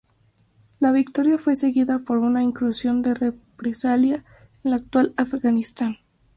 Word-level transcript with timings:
La 0.79 0.91
victoria 0.91 1.37
fue 1.37 1.55
seguida 1.55 1.99
por 1.99 2.17
una 2.17 2.41
incursión 2.41 3.03
de 3.03 3.13
represalia 3.13 4.25
en 4.63 4.73
el 4.73 4.73
actual 4.73 5.13
Afganistán. 5.15 5.97